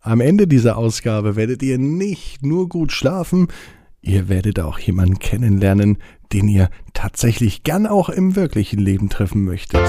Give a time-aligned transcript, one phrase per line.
[0.00, 3.48] Am Ende dieser Ausgabe werdet ihr nicht nur gut schlafen,
[4.00, 5.98] ihr werdet auch jemanden kennenlernen,
[6.32, 9.80] den ihr tatsächlich gern auch im wirklichen Leben treffen möchtet.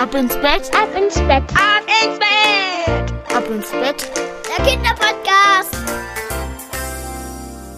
[0.00, 4.10] Ab ins Bett, ab ins Bett, ab ins Bett, ab ins Bett.
[4.56, 5.76] Der Kinderpodcast.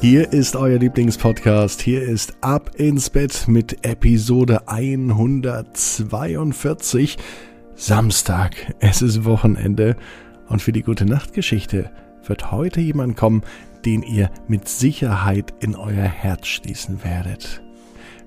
[0.00, 1.82] Hier ist euer Lieblingspodcast.
[1.82, 7.18] Hier ist Ab ins Bett mit Episode 142.
[7.74, 8.76] Samstag.
[8.78, 9.96] Es ist Wochenende.
[10.50, 11.90] Und für die gute Nachtgeschichte
[12.24, 13.42] wird heute jemand kommen,
[13.86, 17.62] den ihr mit Sicherheit in euer Herz schließen werdet.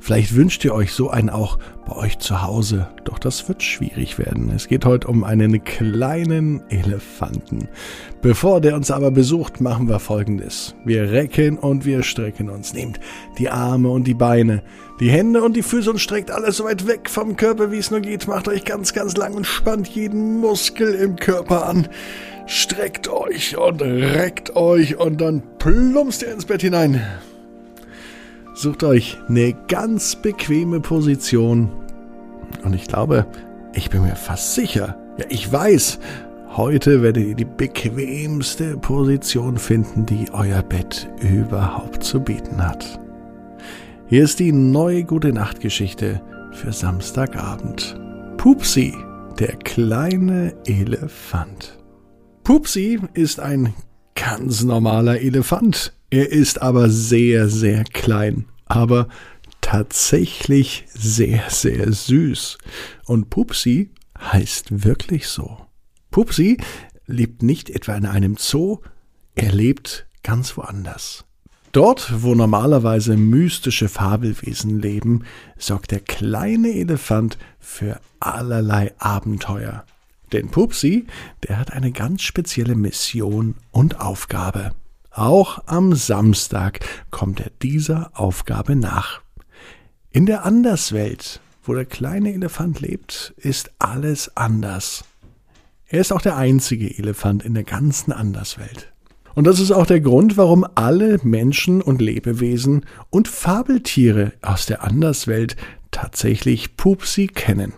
[0.03, 1.57] Vielleicht wünscht ihr euch so einen auch
[1.87, 4.51] bei euch zu Hause, doch das wird schwierig werden.
[4.53, 7.69] Es geht heute um einen kleinen Elefanten.
[8.21, 10.75] Bevor der uns aber besucht, machen wir folgendes.
[10.83, 12.73] Wir recken und wir strecken uns.
[12.73, 12.99] Nehmt
[13.37, 14.61] die Arme und die Beine,
[14.99, 17.89] die Hände und die Füße und streckt alles so weit weg vom Körper, wie es
[17.89, 18.27] nur geht.
[18.27, 21.87] Macht euch ganz, ganz lang und spannt jeden Muskel im Körper an.
[22.45, 27.01] Streckt euch und reckt euch und dann plumpst ihr ins Bett hinein.
[28.55, 31.71] Sucht euch eine ganz bequeme Position.
[32.63, 33.25] Und ich glaube,
[33.73, 35.99] ich bin mir fast sicher, ja, ich weiß,
[36.55, 42.99] heute werdet ihr die bequemste Position finden, die euer Bett überhaupt zu bieten hat.
[44.05, 47.99] Hier ist die neue gute Nachtgeschichte für Samstagabend.
[48.37, 48.93] Pupsi,
[49.39, 51.79] der kleine Elefant.
[52.43, 53.73] Pupsi ist ein
[54.13, 55.93] ganz normaler Elefant.
[56.13, 59.07] Er ist aber sehr, sehr klein, aber
[59.61, 62.59] tatsächlich sehr, sehr süß.
[63.05, 63.89] Und Pupsi
[64.19, 65.65] heißt wirklich so.
[66.11, 66.57] Pupsi
[67.07, 68.77] lebt nicht etwa in einem Zoo,
[69.33, 71.25] er lebt ganz woanders.
[71.71, 75.23] Dort, wo normalerweise mystische Fabelwesen leben,
[75.57, 79.83] sorgt der kleine Elefant für allerlei Abenteuer.
[80.31, 81.07] Denn Pupsi,
[81.47, 84.73] der hat eine ganz spezielle Mission und Aufgabe.
[85.15, 86.79] Auch am Samstag
[87.11, 89.21] kommt er dieser Aufgabe nach.
[90.09, 95.05] In der Anderswelt, wo der kleine Elefant lebt, ist alles anders.
[95.85, 98.91] Er ist auch der einzige Elefant in der ganzen Anderswelt.
[99.35, 104.83] Und das ist auch der Grund, warum alle Menschen und Lebewesen und Fabeltiere aus der
[104.83, 105.55] Anderswelt
[105.91, 107.73] tatsächlich Pupsi kennen.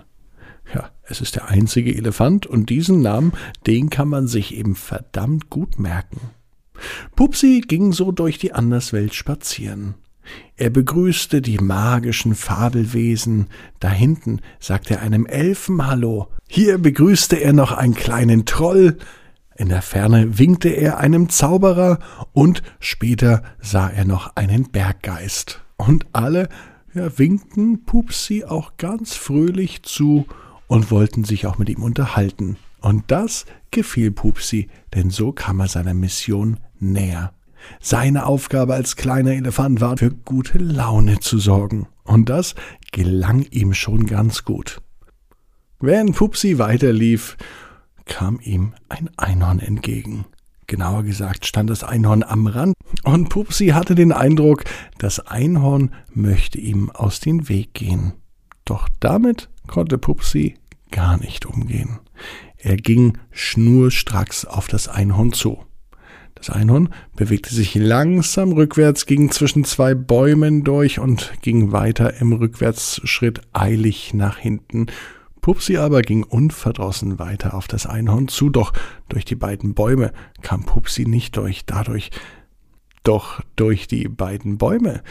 [0.74, 3.34] Ja, es ist der einzige Elefant und diesen Namen,
[3.68, 6.22] den kann man sich eben verdammt gut merken.
[7.16, 9.96] Pupsi ging so durch die Anderswelt spazieren.
[10.58, 13.48] Er begrüßte die magischen Fabelwesen.
[13.80, 16.28] Da hinten sagte er einem Elfen Hallo.
[16.48, 18.98] Hier begrüßte er noch einen kleinen Troll.
[19.58, 22.00] In der Ferne winkte er einem Zauberer
[22.34, 25.62] und später sah er noch einen Berggeist.
[25.78, 26.50] Und alle
[26.94, 30.26] ja, winkten Pupsi auch ganz fröhlich zu
[30.68, 32.58] und wollten sich auch mit ihm unterhalten.
[32.86, 37.34] Und das gefiel Pupsi, denn so kam er seiner Mission näher.
[37.80, 41.88] Seine Aufgabe als kleiner Elefant war, für gute Laune zu sorgen.
[42.04, 42.54] Und das
[42.92, 44.84] gelang ihm schon ganz gut.
[45.80, 47.38] Während Pupsi weiterlief,
[48.06, 50.26] kam ihm ein Einhorn entgegen.
[50.68, 54.64] Genauer gesagt stand das Einhorn am Rand und Pupsi hatte den Eindruck,
[55.00, 58.14] das Einhorn möchte ihm aus dem Weg gehen.
[58.64, 60.60] Doch damit konnte Pupsi
[60.92, 62.00] gar nicht umgehen.
[62.66, 65.64] Er ging schnurstracks auf das Einhorn zu.
[66.34, 72.34] Das Einhorn bewegte sich langsam rückwärts, ging zwischen zwei Bäumen durch und ging weiter im
[72.34, 74.88] Rückwärtsschritt eilig nach hinten.
[75.42, 78.74] Pupsi aber ging unverdrossen weiter auf das Einhorn zu, doch
[79.10, 80.12] durch die beiden Bäume
[80.42, 81.68] kam Pupsi nicht durch.
[81.68, 82.10] Dadurch,
[83.04, 85.04] doch durch die beiden Bäume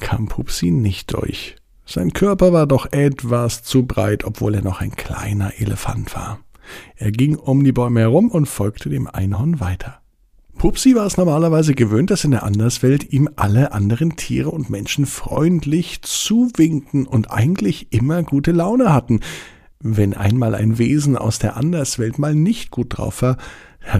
[0.00, 1.54] kam Pupsi nicht durch.
[1.84, 6.40] Sein Körper war doch etwas zu breit, obwohl er noch ein kleiner Elefant war.
[6.96, 10.00] Er ging um die Bäume herum und folgte dem Einhorn weiter.
[10.58, 15.04] Pupsi war es normalerweise gewöhnt, dass in der Anderswelt ihm alle anderen Tiere und Menschen
[15.04, 19.20] freundlich zuwinkten und eigentlich immer gute Laune hatten.
[19.80, 23.36] Wenn einmal ein Wesen aus der Anderswelt mal nicht gut drauf war,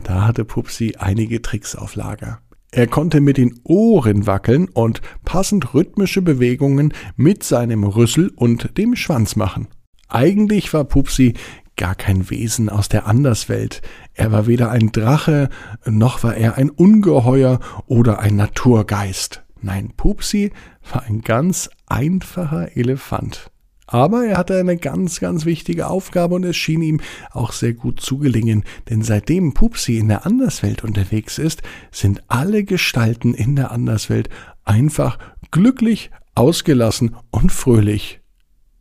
[0.05, 2.41] da hatte Pupsi einige Tricks auf Lager.
[2.73, 8.97] Er konnte mit den Ohren wackeln und passend rhythmische Bewegungen mit seinem Rüssel und dem
[8.97, 9.69] Schwanz machen.
[10.09, 11.35] Eigentlich war Pupsi
[11.77, 13.83] gar kein Wesen aus der Anderswelt.
[14.15, 15.51] Er war weder ein Drache,
[15.85, 19.43] noch war er ein Ungeheuer oder ein Naturgeist.
[19.61, 20.53] Nein, Pupsi
[20.93, 23.51] war ein ganz einfacher Elefant.
[23.87, 27.01] Aber er hatte eine ganz, ganz wichtige Aufgabe und es schien ihm
[27.31, 31.63] auch sehr gut zu gelingen, denn seitdem Pupsi in der Anderswelt unterwegs ist,
[31.93, 34.29] sind alle Gestalten in der Anderswelt
[34.65, 35.19] einfach
[35.53, 38.21] glücklich, ausgelassen und fröhlich.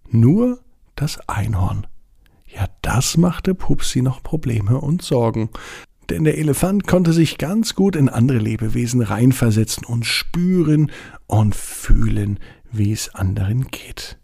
[0.10, 0.60] Nur
[0.96, 1.86] das Einhorn.
[2.56, 5.50] Ja, das machte Pupsi noch Probleme und Sorgen.
[6.10, 10.92] denn der Elefant konnte sich ganz gut in andere Lebewesen reinversetzen und spüren
[11.26, 12.40] und fühlen,
[12.72, 14.20] wie es anderen geht.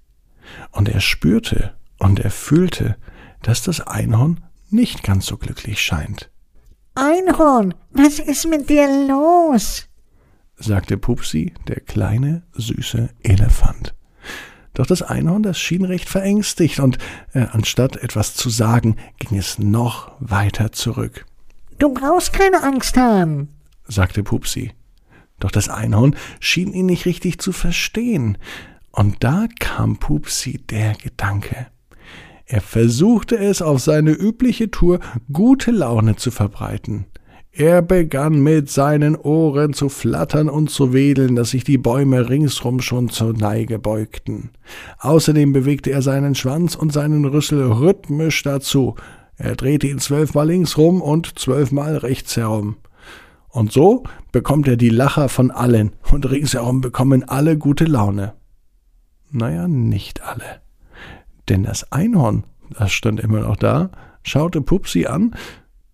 [0.72, 2.98] Und er spürte und er fühlte,
[3.42, 6.30] dass das Einhorn nicht ganz so glücklich scheint.
[6.94, 9.88] Einhorn, was ist mit dir los?
[10.58, 13.96] sagte Pupsi, der kleine, süße Elefant.
[14.74, 16.98] Doch das Einhorn, das schien recht verängstigt, und
[17.34, 21.26] äh, anstatt etwas zu sagen, ging es noch weiter zurück.
[21.78, 23.50] Du brauchst keine Angst haben,
[23.88, 24.72] sagte Pupsi.
[25.40, 28.38] Doch das Einhorn schien ihn nicht richtig zu verstehen.
[28.92, 31.68] Und da kam Pupsi der Gedanke.
[32.46, 35.00] Er versuchte es auf seine übliche Tour,
[35.32, 37.06] gute Laune zu verbreiten.
[37.54, 42.80] Er begann mit seinen Ohren zu flattern und zu wedeln, dass sich die Bäume ringsrum
[42.80, 44.52] schon zur Neige beugten.
[45.00, 48.96] Außerdem bewegte er seinen Schwanz und seinen Rüssel rhythmisch dazu.
[49.36, 52.78] Er drehte ihn zwölfmal links rum und zwölfmal rechts herum.
[53.50, 58.34] Und so bekommt er die Lacher von allen, und ringsherum bekommen alle gute Laune.
[59.30, 60.62] Naja, nicht alle.
[61.50, 63.92] Denn das Einhorn, das stand immer noch da,
[64.24, 65.36] schaute Pupsi an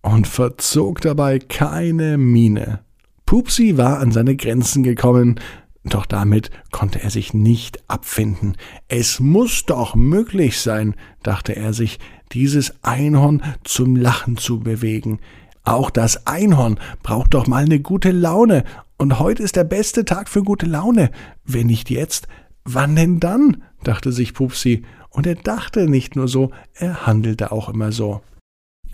[0.02, 2.80] und verzog dabei keine Miene.
[3.26, 5.38] Pupsi war an seine Grenzen gekommen,
[5.84, 8.56] doch damit konnte er sich nicht abfinden.
[8.88, 11.98] Es muss doch möglich sein, dachte er sich,
[12.32, 15.20] dieses Einhorn zum Lachen zu bewegen.
[15.64, 18.64] Auch das Einhorn braucht doch mal eine gute Laune,
[19.00, 21.10] und heute ist der beste Tag für gute Laune.
[21.44, 22.26] Wenn nicht jetzt,
[22.64, 23.62] wann denn dann?
[23.84, 28.22] dachte sich Pupsi, und er dachte nicht nur so, er handelte auch immer so.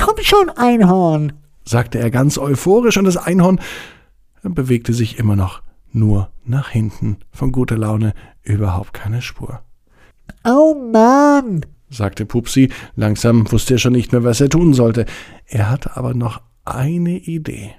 [0.05, 1.33] Komm schon, Einhorn,
[1.65, 3.59] sagte er ganz euphorisch, und das Einhorn
[4.43, 5.63] bewegte sich immer noch
[5.93, 8.13] nur nach hinten, von guter Laune
[8.43, 9.63] überhaupt keine Spur.
[10.45, 15.07] Oh Mann, sagte Pupsi, langsam wusste er schon nicht mehr, was er tun sollte.
[15.47, 17.71] Er hatte aber noch eine Idee.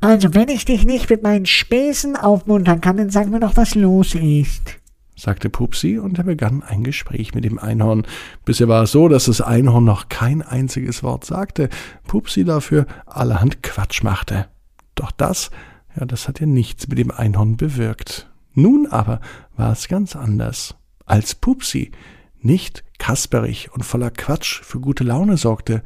[0.00, 3.76] Also wenn ich dich nicht mit meinen Späßen aufmuntern kann, dann sag mir doch, was
[3.76, 4.79] los ist
[5.20, 8.06] sagte Pupsi, und er begann ein Gespräch mit dem Einhorn.
[8.44, 11.68] Bisher war es so, dass das Einhorn noch kein einziges Wort sagte,
[12.06, 14.46] Pupsi dafür allerhand Quatsch machte.
[14.94, 15.50] Doch das,
[15.98, 18.30] ja, das hat ja nichts mit dem Einhorn bewirkt.
[18.54, 19.20] Nun aber
[19.56, 20.74] war es ganz anders.
[21.06, 21.92] Als Pupsi
[22.40, 25.82] nicht kasperig und voller Quatsch für gute Laune sorgte,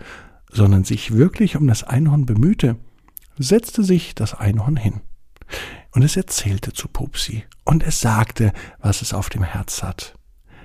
[0.50, 2.76] sondern sich wirklich um das Einhorn bemühte,
[3.38, 5.00] setzte sich das Einhorn hin.
[5.94, 10.14] Und es erzählte zu Pupsi und es sagte, was es auf dem Herz hat.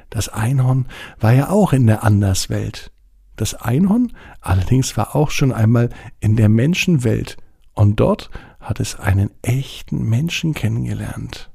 [0.10, 0.88] Das Einhorn
[1.20, 2.92] war ja auch in der Anderswelt.
[3.36, 4.12] Das Einhorn
[4.42, 5.90] allerdings war auch schon einmal
[6.20, 7.38] in der Menschenwelt
[7.74, 11.50] und dort hat es einen echten Menschen kennengelernt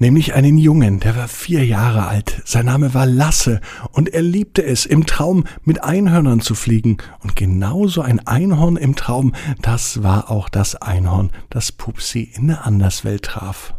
[0.00, 3.60] nämlich einen Jungen, der war vier Jahre alt, sein Name war Lasse,
[3.92, 8.96] und er liebte es, im Traum mit Einhörnern zu fliegen, und genauso ein Einhorn im
[8.96, 13.74] Traum, das war auch das Einhorn, das Pupsi in der Anderswelt traf.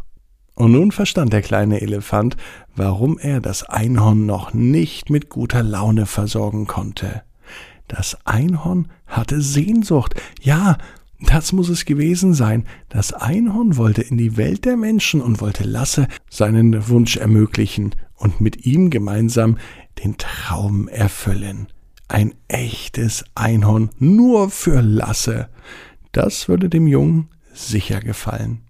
[0.55, 2.37] Und nun verstand der kleine Elefant,
[2.75, 7.23] warum er das Einhorn noch nicht mit guter Laune versorgen konnte.
[7.87, 10.77] Das Einhorn hatte Sehnsucht, ja,
[11.21, 12.65] das muss es gewesen sein.
[12.89, 18.41] Das Einhorn wollte in die Welt der Menschen und wollte Lasse seinen Wunsch ermöglichen und
[18.41, 19.57] mit ihm gemeinsam
[20.03, 21.67] den Traum erfüllen.
[22.07, 25.49] Ein echtes Einhorn nur für Lasse.
[26.11, 28.61] Das würde dem Jungen sicher gefallen.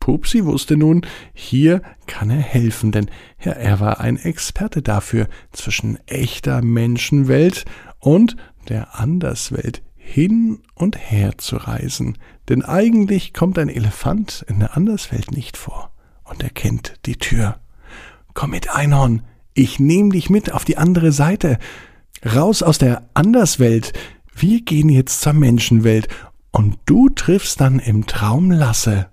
[0.00, 1.02] Pupsi wusste nun,
[1.34, 7.66] hier kann er helfen, denn er war ein Experte dafür, zwischen echter Menschenwelt
[7.98, 8.36] und
[8.68, 12.16] der Anderswelt hin und her zu reisen,
[12.48, 15.90] denn eigentlich kommt ein Elefant in der Anderswelt nicht vor
[16.24, 17.56] und er kennt die Tür.
[18.32, 19.22] Komm mit, Einhorn,
[19.52, 21.58] ich nehm dich mit auf die andere Seite,
[22.24, 23.92] raus aus der Anderswelt,
[24.34, 26.08] wir gehen jetzt zur Menschenwelt
[26.52, 29.10] und du triffst dann im Traum Lasse.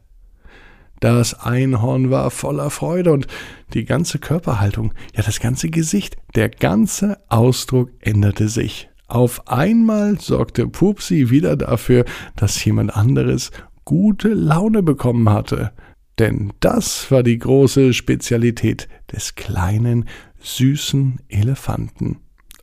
[1.02, 3.28] Das Einhorn war voller Freude und
[3.74, 8.90] die ganze Körperhaltung, ja das ganze Gesicht, der ganze Ausdruck änderte sich.
[9.08, 13.52] Auf einmal sorgte Pupsi wieder dafür, dass jemand anderes
[13.84, 15.72] gute Laune bekommen hatte.
[16.18, 20.06] Denn das war die große Spezialität des kleinen,
[20.40, 22.20] süßen Elefanten.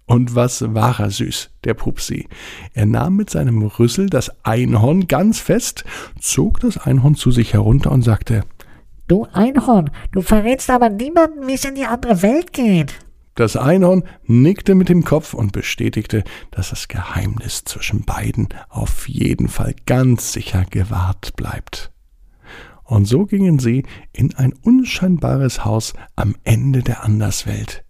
[0.06, 2.28] Und was war er süß, der Pupsi?
[2.75, 5.84] Er nahm mit seinem Rüssel das Einhorn ganz fest,
[6.20, 8.42] zog das Einhorn zu sich herunter und sagte,
[9.06, 12.94] Du Einhorn, du verrätst aber niemanden, wie es in die andere Welt geht.
[13.35, 19.49] Das Einhorn nickte mit dem Kopf und bestätigte, dass das Geheimnis zwischen beiden auf jeden
[19.49, 21.93] Fall ganz sicher gewahrt bleibt.
[22.85, 27.85] Und so gingen sie in ein unscheinbares Haus am Ende der Anderswelt.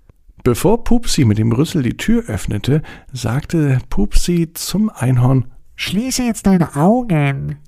[0.44, 2.82] Bevor Pupsi mit dem Rüssel die Tür öffnete,
[3.12, 7.58] sagte Pupsi zum Einhorn Schließe jetzt deine Augen.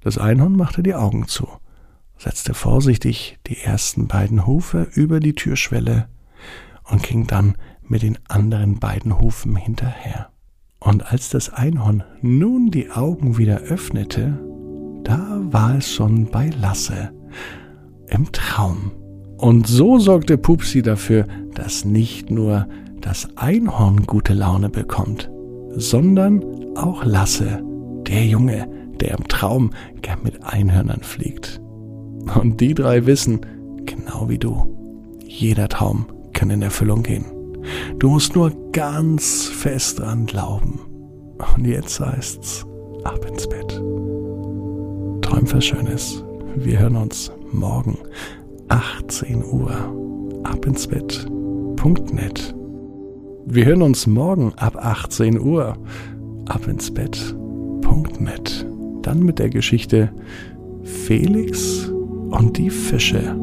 [0.00, 1.48] Das Einhorn machte die Augen zu,
[2.18, 6.08] setzte vorsichtig die ersten beiden Hufe über die Türschwelle
[6.92, 10.28] und ging dann mit den anderen beiden Hufen hinterher.
[10.78, 14.38] Und als das Einhorn nun die Augen wieder öffnete,
[15.02, 17.12] da war es schon bei Lasse
[18.08, 18.92] im Traum.
[19.38, 22.68] Und so sorgte Pupsi dafür, dass nicht nur
[23.00, 25.30] das Einhorn gute Laune bekommt,
[25.70, 26.44] sondern
[26.76, 27.62] auch Lasse,
[28.06, 28.68] der Junge,
[29.00, 29.70] der im Traum
[30.02, 31.60] gern mit Einhörnern fliegt.
[32.40, 33.40] Und die drei wissen,
[33.86, 36.06] genau wie du, jeder Traum
[36.42, 37.24] kann in Erfüllung gehen.
[38.00, 40.80] Du musst nur ganz fest dran glauben.
[41.56, 42.66] Und jetzt heißt's,
[43.04, 43.68] ab ins Bett.
[45.20, 46.24] Träum was Schönes.
[46.56, 47.96] Wir hören uns morgen
[48.70, 49.70] 18 Uhr.
[50.42, 52.54] Ab ins Bett.net.
[53.46, 55.76] Wir hören uns morgen ab 18 Uhr.
[56.46, 58.66] Ab ins Bett.net.
[59.02, 60.12] Dann mit der Geschichte
[60.82, 61.88] Felix
[62.30, 63.36] und die Fische.